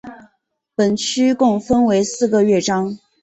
[0.73, 2.97] 本曲共分为四个乐章。